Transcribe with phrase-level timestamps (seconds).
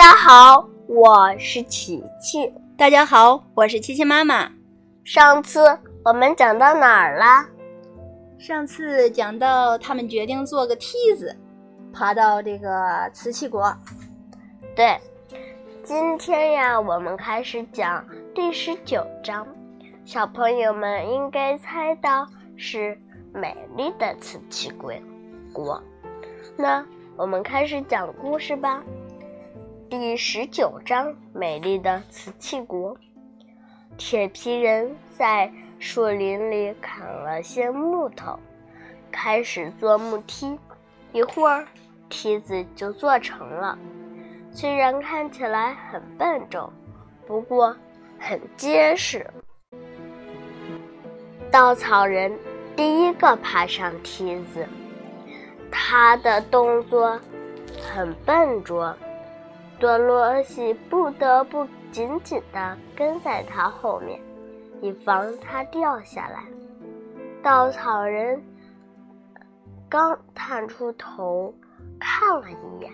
[0.00, 2.50] 家好，我是琪琪。
[2.74, 4.50] 大家好，我是琪琪妈妈。
[5.04, 7.46] 上次我们讲到哪儿了？
[8.38, 11.36] 上次讲到他们决定做个梯子，
[11.92, 13.76] 爬到这个瓷器国。
[14.74, 14.98] 对，
[15.82, 18.02] 今天呀，我们开始讲
[18.34, 19.46] 第十九章。
[20.06, 22.26] 小朋友们应该猜到
[22.56, 22.98] 是
[23.34, 24.70] 美丽的瓷器
[25.52, 25.78] 国。
[26.56, 26.82] 那
[27.18, 28.82] 我们开始讲故事吧。
[29.90, 32.96] 第十九章：美丽的瓷器国。
[33.98, 38.38] 铁皮人在树林里砍了些木头，
[39.10, 40.56] 开始做木梯。
[41.12, 41.66] 一会儿，
[42.08, 43.76] 梯子就做成了。
[44.52, 46.72] 虽然看起来很笨重，
[47.26, 47.76] 不过
[48.16, 49.28] 很结实。
[51.50, 52.32] 稻草人
[52.76, 54.64] 第一个爬上梯子，
[55.68, 57.20] 他的动作
[57.82, 58.96] 很笨拙，
[59.80, 61.66] 多罗西不得不。
[61.92, 64.20] 紧紧地跟在他后面，
[64.80, 66.44] 以防他掉下来。
[67.42, 68.40] 稻草人
[69.88, 71.52] 刚探出头
[71.98, 72.92] 看了一眼，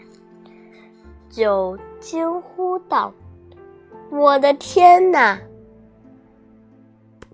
[1.29, 3.13] 就惊呼道
[4.09, 5.39] ：“我的天哪！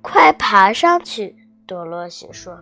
[0.03, 2.59] 快爬上去！”多罗西说。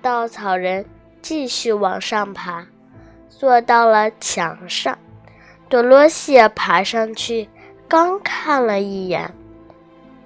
[0.00, 0.86] 稻草人
[1.20, 2.64] 继续往上爬，
[3.28, 4.96] 坐到了墙上。
[5.70, 7.48] 多罗西爬上去。
[7.86, 9.32] 刚看了一眼，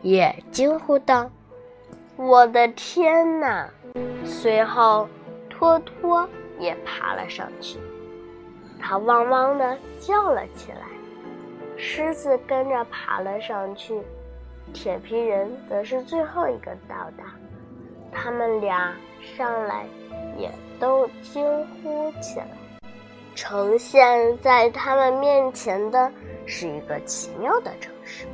[0.02, 1.30] 也惊呼道
[2.16, 3.68] ：“我的天哪！”
[4.24, 5.06] 随后，
[5.48, 6.28] 托托
[6.58, 7.78] 也爬了上去，
[8.80, 10.88] 他汪汪的叫了起来。
[11.76, 14.00] 狮子跟着爬了上去，
[14.72, 17.34] 铁皮人则是最后一个到达。
[18.12, 18.94] 他们俩
[19.36, 19.86] 上来
[20.38, 21.44] 也都惊
[21.82, 22.46] 呼起来。
[23.34, 26.12] 呈现在他们面前的。
[26.46, 28.26] 是一个奇妙的城市，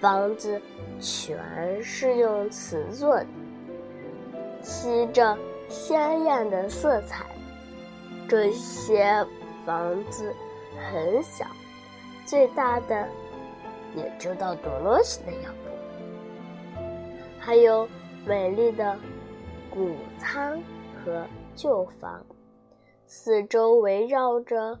[0.00, 0.58] 房子
[0.98, 3.26] 全是用瓷做的，
[4.62, 5.36] 漆着
[5.68, 7.26] 鲜艳的色彩。
[8.26, 9.22] 这些
[9.66, 10.34] 房子
[10.90, 11.44] 很小，
[12.24, 13.06] 最大的
[13.94, 16.80] 也就到多罗西的腰部。
[17.38, 17.86] 还有
[18.24, 18.96] 美丽的
[19.68, 20.58] 谷仓
[21.04, 21.22] 和
[21.54, 22.24] 旧房，
[23.06, 24.78] 四周围绕着。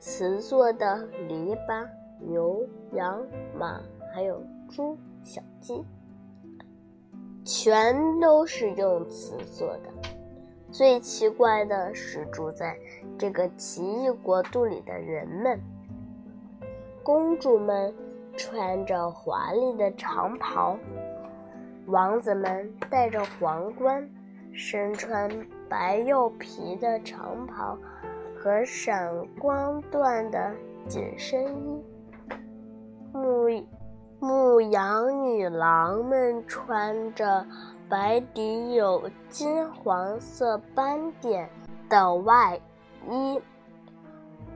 [0.00, 1.84] 瓷做的篱笆、
[2.20, 3.20] 牛、羊、
[3.58, 3.80] 马，
[4.14, 4.40] 还有
[4.70, 5.84] 猪、小鸡，
[7.44, 9.90] 全都是用瓷做的。
[10.70, 12.78] 最奇怪的是，住在
[13.18, 15.60] 这个奇异国度里的人们：
[17.02, 17.92] 公主们
[18.36, 20.78] 穿着华丽的长袍，
[21.86, 24.08] 王子们戴着皇冠，
[24.52, 25.28] 身穿
[25.68, 27.78] 白釉皮的长袍。
[28.40, 30.54] 和闪光缎的
[30.86, 31.82] 紧身衣，
[33.12, 33.66] 牧
[34.20, 37.44] 牧羊女郎们穿着
[37.88, 41.50] 白底有金黄色斑点
[41.88, 42.60] 的外
[43.10, 43.42] 衣，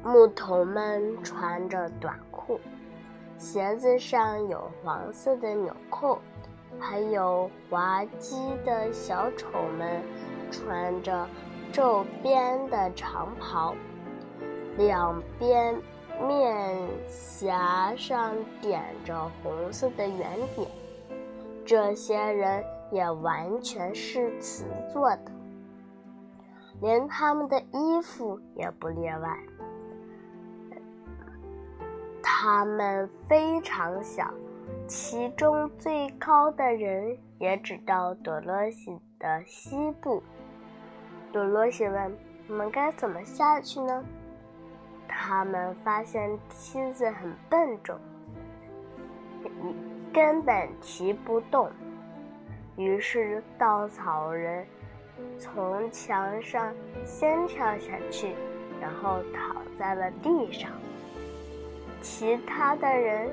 [0.05, 2.61] 牧童们穿着短裤，
[3.37, 6.21] 鞋子上有黄色的纽扣，
[6.78, 10.01] 还有滑稽的小丑们
[10.53, 11.27] 穿着。
[11.73, 13.75] 皱边的长袍，
[14.77, 15.75] 两边
[16.21, 16.87] 面
[17.41, 20.69] 颊上点着红色的圆点。
[21.65, 25.33] 这些人也完全是瓷做的，
[26.83, 29.39] 连他们的衣服也不例外。
[32.23, 34.31] 他们非常小，
[34.87, 40.23] 其中最高的人也只到多罗西的西部。
[41.32, 42.16] 多罗西问
[42.47, 44.04] ：“我们该怎么下去呢？”
[45.09, 47.98] 他们发现梯子很笨重，
[50.12, 51.71] 根本提不动。
[52.76, 54.66] 于是稻草人
[55.38, 56.72] 从墙上
[57.04, 58.34] 先跳下去，
[58.81, 60.71] 然后躺在了地上。
[62.01, 63.30] 其他的人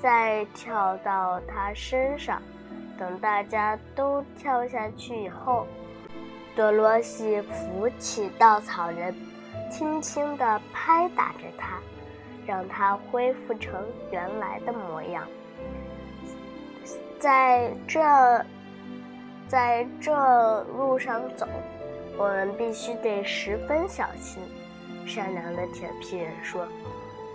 [0.00, 2.40] 再跳到他身上。
[2.98, 5.66] 等大家都跳下去以后。
[6.56, 9.14] 多罗西扶起稻草人，
[9.70, 11.78] 轻轻地拍打着他，
[12.46, 13.74] 让他恢复成
[14.10, 15.22] 原来的模样。
[17.20, 18.00] 在这，
[19.46, 21.46] 在这路上走，
[22.16, 24.42] 我们必须得十分小心。
[25.06, 26.66] 善良的铁皮人说：“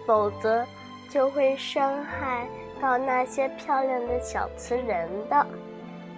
[0.07, 0.65] 否则
[1.09, 2.47] 就会伤害
[2.81, 5.45] 到那些漂亮的小瓷人的。”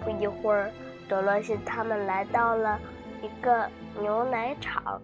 [0.02, 0.70] 不一会儿，
[1.06, 2.80] 多罗西他们来到了。
[3.24, 3.66] 一个
[3.98, 5.00] 牛奶厂，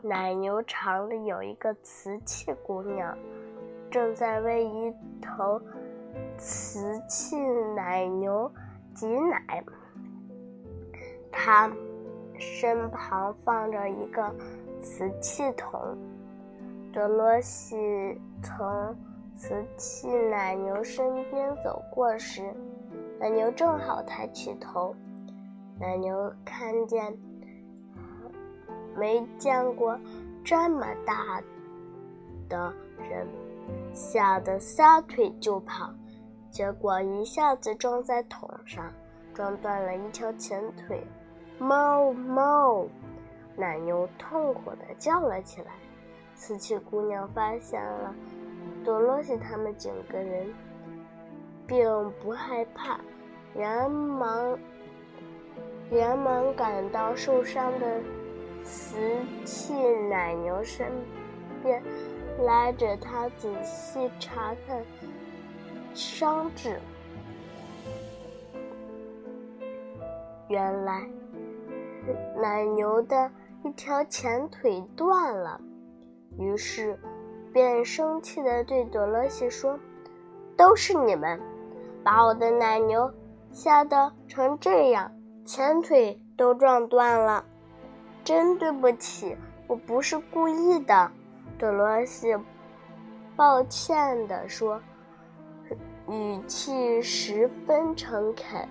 [0.00, 3.14] 奶牛场里有一个瓷器姑娘，
[3.90, 5.60] 正在为一头
[6.38, 7.36] 瓷器
[7.76, 8.50] 奶牛
[8.94, 9.62] 挤奶。
[11.30, 11.70] 她
[12.38, 14.34] 身旁放着一个
[14.80, 15.78] 瓷器桶。
[16.94, 17.76] 德罗西
[18.42, 18.96] 从
[19.36, 22.42] 瓷器奶牛身边走过时，
[23.20, 24.96] 奶牛正好抬起头。
[25.78, 27.14] 奶牛看见。
[28.96, 29.98] 没见过
[30.44, 31.42] 这么大
[32.48, 33.26] 的人，
[33.92, 35.90] 吓得撒腿就跑，
[36.50, 38.84] 结果一下子撞在桶上，
[39.32, 41.02] 撞断了一条前腿。
[41.58, 42.88] 哞哞，
[43.56, 45.72] 奶牛痛苦地叫了起来。
[46.34, 48.12] 瓷器姑娘发现了
[48.84, 50.52] 多罗西他们几个人，
[51.66, 52.98] 并不害怕，
[53.54, 54.58] 连忙
[55.90, 58.00] 连忙赶到受伤的。
[58.64, 58.96] 瓷
[59.44, 59.74] 器
[60.10, 60.90] 奶牛身
[61.62, 61.80] 边，
[62.44, 64.82] 拉着它仔细查看
[65.92, 66.80] 伤势。
[70.48, 71.08] 原来，
[72.40, 73.30] 奶牛的
[73.62, 75.60] 一条前腿断了，
[76.38, 76.98] 于是
[77.52, 79.78] 便生气的对多罗西说
[80.56, 81.40] ：“都是你们，
[82.02, 83.10] 把我的奶牛
[83.52, 85.12] 吓得成这样，
[85.44, 87.44] 前腿都撞断了。”
[88.24, 89.36] 真对不起，
[89.66, 91.10] 我不是故意的。”
[91.58, 92.34] 德罗西
[93.36, 94.80] 抱歉地说，
[96.08, 98.66] 语气十分诚恳。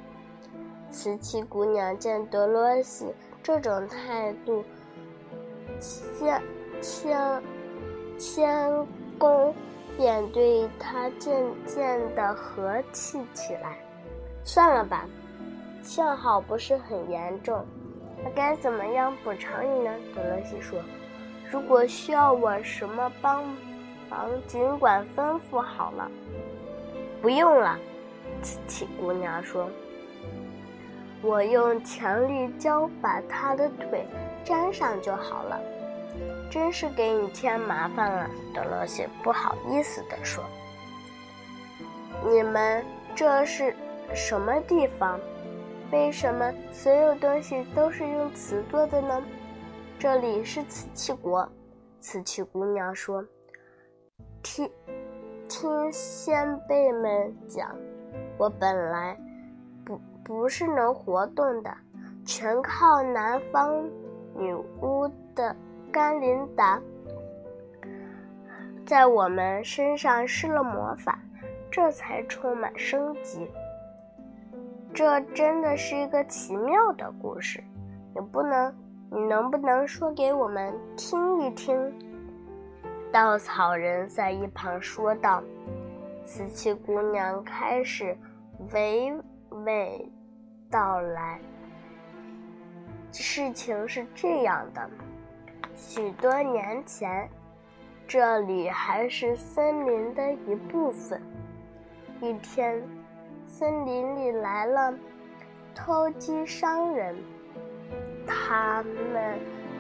[0.89, 4.63] 瓷器姑娘见德罗西这种态度，
[5.79, 6.41] 谦
[6.81, 7.41] 谦
[8.17, 9.55] 谦恭，
[9.97, 13.77] 便对他渐渐地和气起来。
[14.43, 15.05] 算了吧，
[15.81, 17.65] 幸好不是很严重。
[18.23, 19.91] 那该怎么样补偿你呢？
[20.15, 20.79] 德罗西说
[21.51, 23.43] ：“如果需要我什么帮
[24.09, 26.09] 忙，尽管吩咐好了。”
[27.21, 27.77] 不用了，
[28.41, 29.69] 瓷器姑娘说
[31.21, 34.05] ：“我用强力胶把他的腿
[34.45, 35.59] 粘上就好了。”
[36.49, 40.43] 真是给你添麻烦了，德罗西不好意思地说
[42.29, 42.85] ：“你们
[43.15, 43.75] 这是
[44.13, 45.19] 什么地方？”
[45.93, 49.21] 为什么所有东西都是用瓷做的呢？
[49.99, 51.47] 这里是瓷器国，
[51.99, 53.23] 瓷器姑娘说
[54.41, 54.67] ：“听，
[55.47, 57.69] 听先辈们讲，
[58.39, 59.15] 我本来
[59.85, 61.71] 不不是能活动的，
[62.25, 63.87] 全靠南方
[64.35, 64.51] 女
[64.81, 65.55] 巫的
[65.91, 66.81] 甘琳达
[68.83, 71.19] 在我们身上施了魔法，
[71.69, 73.47] 这才充满生机。”
[74.93, 77.63] 这真的是一个奇妙的故事，
[78.13, 78.71] 你不能，
[79.09, 81.91] 你能不能说给我们听一听？
[83.11, 85.41] 稻草人在一旁说道。
[86.25, 88.15] 瓷器姑娘开始
[88.71, 89.19] 娓
[89.49, 90.07] 娓
[90.69, 91.39] 道来。
[93.11, 94.89] 事情是这样的，
[95.75, 97.27] 许多年前，
[98.07, 101.19] 这里还是森林的一部分。
[102.21, 102.81] 一天。
[103.63, 104.93] 森林里来了
[105.73, 107.15] 偷鸡商人，
[108.27, 108.83] 他
[109.13, 109.39] 们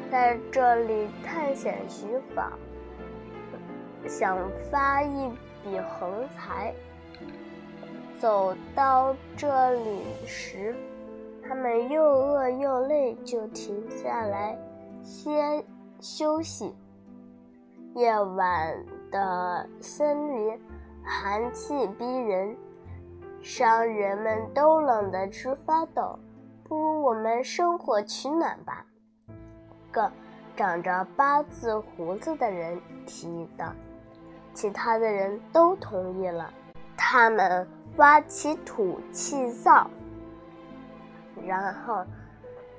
[0.09, 2.49] 在这里探险寻宝，
[4.07, 4.39] 想
[4.71, 5.29] 发一
[5.61, 6.73] 笔横财。
[8.21, 10.73] 走到这里时，
[11.45, 14.57] 他们又饿又累，就停下来
[15.03, 15.61] 歇
[15.99, 16.73] 休息。
[17.95, 18.73] 夜晚
[19.11, 20.57] 的森林
[21.03, 22.55] 寒气逼人。
[23.43, 26.17] 商人们都冷得直发抖，
[26.63, 28.85] 不如我们生火取暖吧。
[29.91, 30.09] 个
[30.55, 33.73] 长着八字胡子的人提议道，
[34.53, 36.53] 其他的人都同意了。
[36.95, 39.89] 他们挖起土砌灶，
[41.45, 42.05] 然后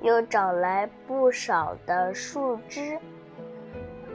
[0.00, 2.98] 又找来不少的树枝，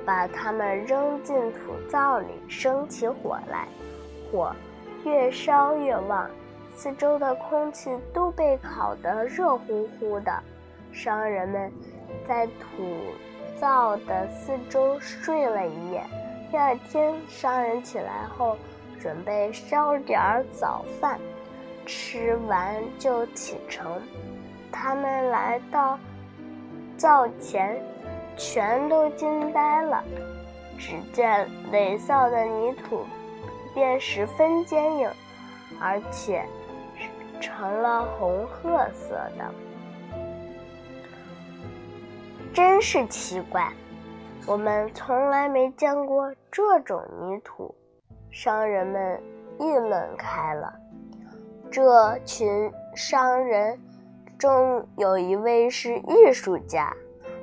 [0.03, 3.67] 把它们扔进土灶里，生起火来。
[4.31, 4.51] 火
[5.05, 6.27] 越烧越旺。
[6.81, 10.31] 四周的空气都被烤得热乎乎的，
[10.93, 11.69] 商人们
[12.25, 13.03] 在土
[13.59, 16.01] 灶的四周睡了一夜。
[16.49, 18.55] 第二天，商人起来后
[18.97, 21.19] 准备烧点儿早饭，
[21.85, 24.01] 吃完就启程。
[24.71, 25.99] 他们来到
[26.95, 27.77] 灶前，
[28.37, 30.01] 全都惊呆了。
[30.77, 33.05] 只见垒灶的泥土
[33.73, 35.09] 变十分坚硬，
[35.77, 36.41] 而且。
[37.39, 39.53] 成了红褐色的，
[42.53, 43.71] 真是奇怪！
[44.45, 47.73] 我们从来没见过这种泥土。
[48.31, 49.21] 商人们
[49.59, 50.73] 议论开了。
[51.71, 53.79] 这群商人
[54.37, 56.95] 中有一位是艺术家，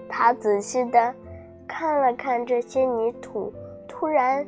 [0.09, 1.15] 他仔细的
[1.67, 3.53] 看了看这些泥土，
[3.89, 4.47] 突然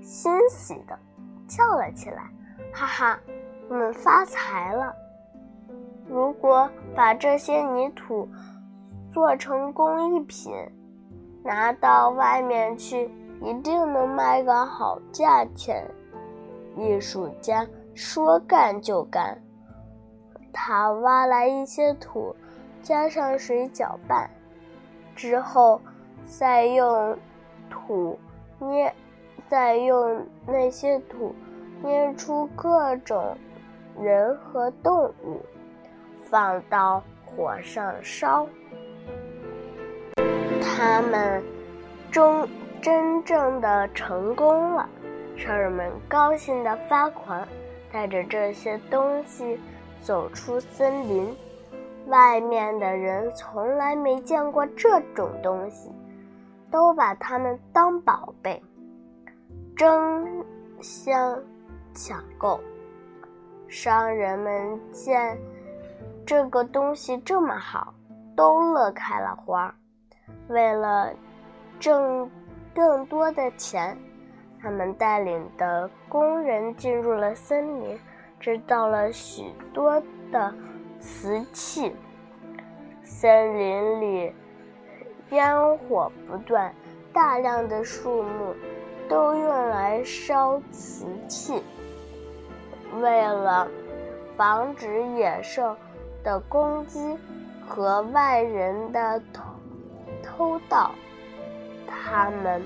[0.00, 0.98] 欣喜的
[1.48, 2.30] 叫了起来
[2.72, 3.20] ：“哈哈，
[3.68, 4.94] 我们发财了！
[6.08, 8.28] 如果把这些泥土
[9.12, 10.52] 做成工艺品，
[11.42, 15.84] 拿到外面去，一定能卖个好价钱。”
[16.76, 17.66] 艺术家。
[17.96, 19.40] 说干就干，
[20.52, 22.34] 他挖来一些土，
[22.82, 24.28] 加上水搅拌，
[25.14, 25.80] 之后
[26.26, 27.16] 再用
[27.70, 28.18] 土
[28.58, 28.92] 捏，
[29.46, 31.32] 再用那些土
[31.84, 33.36] 捏出各种
[34.00, 35.40] 人和动物，
[36.28, 38.46] 放到火上烧。
[40.60, 41.42] 他们
[42.10, 42.48] 终
[42.82, 44.88] 真正的成功了，
[45.36, 47.46] 商人们高兴的发狂。
[47.92, 49.56] 带着这些东西
[50.02, 51.32] 走出森林，
[52.08, 55.92] 外面的人从来没见过这种东西，
[56.72, 58.60] 都把它们当宝贝，
[59.76, 60.44] 争
[60.80, 61.38] 相
[61.94, 62.58] 抢购。
[63.68, 65.38] 商人们见
[66.26, 67.94] 这个东西这么好，
[68.36, 69.74] 都乐开了花。
[70.48, 71.12] 为了
[71.78, 72.30] 挣
[72.74, 73.96] 更多的钱。
[74.62, 78.00] 他们带领的工人进入了森林，
[78.40, 80.02] 制造了许多
[80.32, 80.54] 的
[80.98, 81.94] 瓷器。
[83.02, 84.32] 森林里
[85.32, 86.74] 烟火不断，
[87.12, 88.54] 大量的树木
[89.06, 91.62] 都用来烧瓷器。
[93.00, 93.68] 为了
[94.36, 95.76] 防止野兽
[96.22, 97.16] 的攻击
[97.66, 99.42] 和外人的偷
[100.22, 100.90] 偷盗，
[101.86, 102.62] 他们。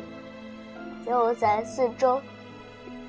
[1.06, 2.20] 又在四周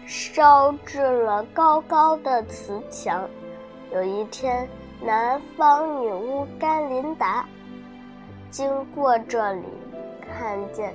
[0.05, 3.27] 烧制了高高的瓷墙。
[3.91, 4.69] 有一天，
[5.01, 7.45] 南方女巫甘琳达
[8.49, 9.65] 经过这里，
[10.21, 10.93] 看见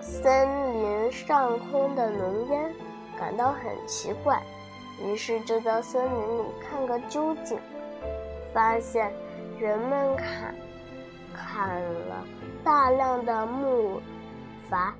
[0.00, 0.48] 森
[0.82, 2.74] 林上空的浓烟，
[3.16, 4.42] 感到很奇怪，
[5.02, 7.58] 于是就到森林里看个究竟。
[8.52, 9.12] 发现
[9.58, 10.54] 人们砍
[11.34, 12.24] 砍了
[12.64, 14.00] 大量的木
[14.70, 14.92] 筏。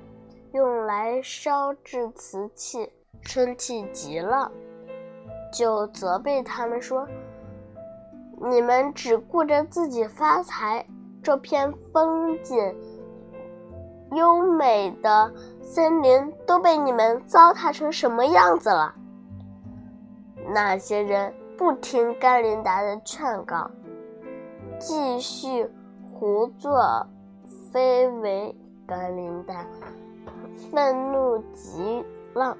[0.51, 2.91] 用来烧制瓷器，
[3.21, 4.51] 生气极了，
[5.53, 7.07] 就责备他们说
[8.41, 10.83] ：“你们只顾着自己发财，
[11.21, 12.75] 这片风景
[14.13, 18.95] 优美的森林都被你们糟蹋成什么样子了？”
[20.53, 23.69] 那些人不听甘琳达的劝告，
[24.79, 25.69] 继续
[26.13, 27.07] 胡作
[27.71, 28.55] 非为。
[28.87, 29.67] 甘琳达。
[30.71, 32.03] 愤怒极
[32.33, 32.57] 了，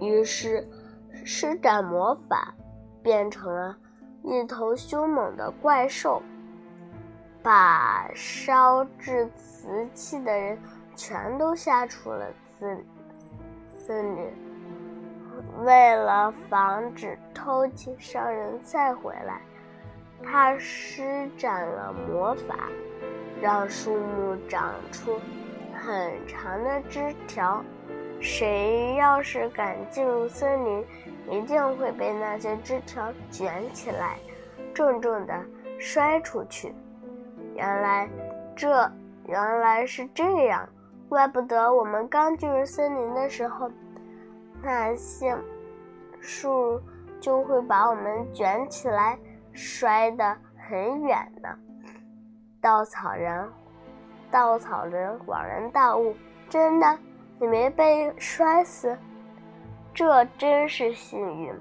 [0.00, 0.66] 于是
[1.12, 2.54] 施展魔法，
[3.02, 3.76] 变成了
[4.22, 6.22] 一头凶猛的怪兽，
[7.42, 10.58] 把烧制瓷器的人
[10.96, 12.26] 全都吓出了
[12.58, 12.82] 森
[13.78, 14.49] 森林。
[15.64, 19.40] 为了防止偷窃商人再回来，
[20.22, 22.68] 他施展了魔法，
[23.40, 25.18] 让树木长出。
[25.82, 27.64] 很长的枝条，
[28.20, 30.84] 谁要是敢进入森林，
[31.30, 34.18] 一定会被那些枝条卷起来，
[34.74, 35.42] 重重的
[35.78, 36.74] 摔出去。
[37.54, 38.06] 原来，
[38.54, 38.92] 这
[39.26, 40.68] 原来是这样，
[41.08, 43.70] 怪不得我们刚进入森林的时候，
[44.62, 45.34] 那些
[46.20, 46.80] 树
[47.20, 49.18] 就会把我们卷起来，
[49.52, 51.48] 摔得很远呢。
[52.60, 53.48] 稻草人。
[54.30, 56.14] 稻草人恍然大悟
[56.48, 56.98] ：“真的，
[57.40, 58.96] 你没被摔死，
[59.92, 61.52] 这真是幸运。”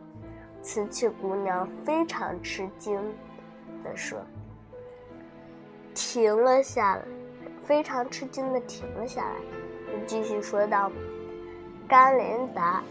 [0.61, 2.95] 瓷器姑娘非常吃惊
[3.83, 4.19] 地说
[5.95, 7.01] ：“停了下来，
[7.63, 9.35] 非常吃惊地停了下来。”
[10.05, 10.91] 继续说道
[11.89, 12.83] ：“甘琳达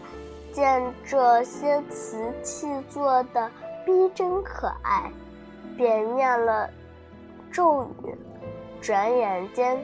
[0.51, 3.49] 见这些瓷器做的
[3.85, 5.11] 逼真可爱，
[5.77, 6.69] 便念了
[7.51, 8.15] 咒语。”
[8.81, 9.77] 转眼间，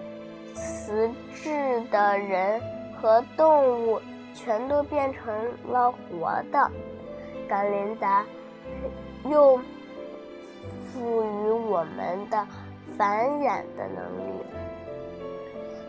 [0.54, 2.62] 瓷制的人
[2.96, 4.00] 和动物
[4.34, 5.36] 全都变成
[5.68, 6.72] 了活的。
[7.48, 8.26] 甘琳达
[9.26, 9.58] 又
[10.88, 12.48] 赋予我们的
[12.98, 14.46] 繁衍的能力，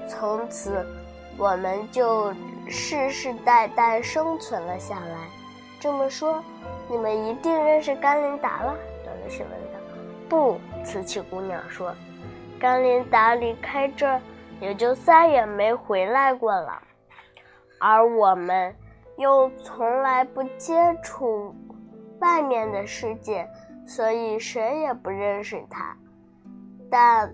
[0.09, 0.85] 从此
[1.39, 2.33] 我们就
[2.67, 5.29] 世世代代生存了下来。
[5.79, 6.43] 这么说，
[6.89, 8.75] 你们一定认识甘琳达了？
[9.05, 9.79] 多萝西问道。
[10.29, 11.95] 不，瓷器姑娘说。
[12.59, 14.21] 甘琳达离开这儿，
[14.61, 16.83] 也就再也没回来过了。
[17.79, 18.75] 而我们
[19.19, 21.55] 又从来不接触
[22.21, 23.47] 外面的世界，
[23.87, 25.95] 所以谁也不认识他。
[26.91, 27.31] 但，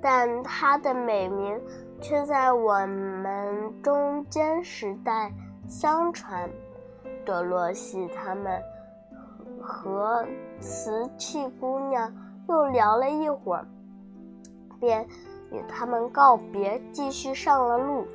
[0.00, 1.60] 但他的美名
[2.00, 5.32] 却在我们中间时代
[5.66, 6.48] 相传。
[7.24, 8.62] 多罗西他们
[9.60, 10.24] 和
[10.60, 12.12] 瓷器姑娘
[12.48, 13.66] 又聊了一会儿，
[14.80, 15.06] 便
[15.50, 18.06] 与他们告别，继续上了路。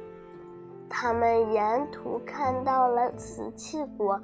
[0.90, 4.20] 他们沿途看到了瓷器国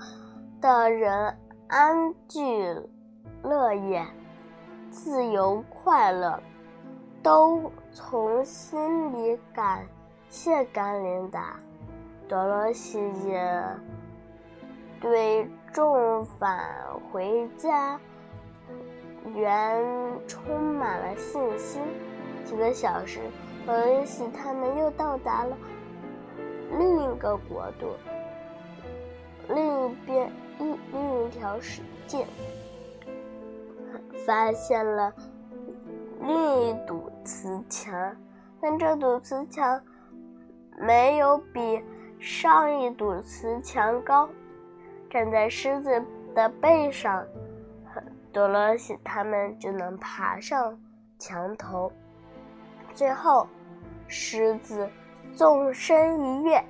[0.62, 1.38] 的人
[1.68, 2.42] 安居
[3.44, 4.06] 乐业。
[4.92, 6.42] 自由快乐，
[7.22, 9.86] 都从心里感
[10.30, 11.60] 谢甘琳达。
[12.28, 13.64] 多罗西也
[15.02, 16.64] 对重返
[17.12, 18.00] 回家
[19.34, 19.84] 园
[20.28, 21.82] 充满了信心。
[22.46, 23.20] 几个小时，
[23.66, 25.58] 多罗西他们又到达了
[26.78, 27.96] 另一个国度，
[29.50, 32.26] 另一边一另一条世界。
[34.26, 35.12] 发现了
[36.20, 38.16] 另一堵瓷墙，
[38.62, 39.82] 但这堵瓷墙
[40.78, 41.84] 没有比
[42.20, 44.30] 上一堵瓷墙高。
[45.10, 46.04] 站在狮子
[46.36, 47.26] 的背上，
[48.32, 50.80] 多罗西他们就能爬上
[51.18, 51.92] 墙头。
[52.94, 53.48] 最后，
[54.08, 54.88] 狮子
[55.34, 56.64] 纵身一跃，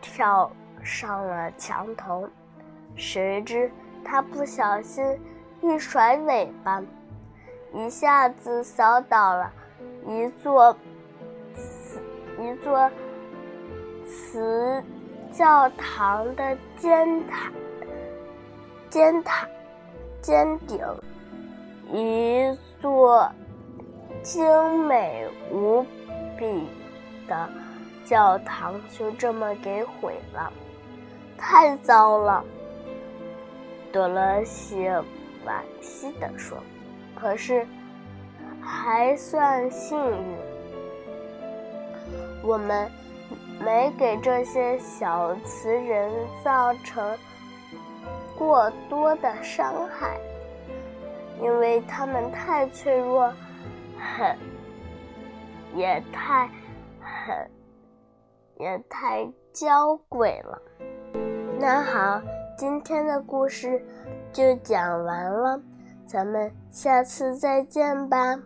[0.00, 0.50] 跳
[0.82, 2.28] 上了墙头。
[2.94, 3.70] 谁知
[4.04, 5.04] 他不小心。
[5.60, 6.82] 一甩尾巴，
[7.74, 9.52] 一下子扫倒了
[10.06, 10.76] 一座
[12.40, 12.90] 一座
[14.06, 14.82] 瓷
[15.32, 17.50] 教堂的尖塔
[18.88, 19.48] 尖塔
[20.22, 20.78] 尖顶，
[21.92, 23.28] 一座
[24.22, 25.84] 精美无
[26.38, 26.68] 比
[27.26, 27.48] 的
[28.04, 30.52] 教堂就这么给毁了，
[31.36, 32.44] 太糟了，
[33.92, 34.88] 多罗西。
[35.44, 36.56] 惋惜地说
[37.24, 37.66] ：“可是，
[38.60, 40.36] 还算幸运，
[42.42, 42.86] 我们
[43.64, 46.12] 没给这些小瓷人
[46.44, 47.16] 造成
[48.36, 50.20] 过多的伤害，
[51.40, 53.32] 因为他们太脆弱，
[53.98, 54.36] 很
[55.74, 56.46] 也太
[57.00, 57.50] 很
[58.58, 60.60] 也太娇贵了。”
[61.58, 62.20] 那好，
[62.58, 63.82] 今天的故事。
[64.30, 65.62] 就讲完了，
[66.06, 68.38] 咱们下次再见吧。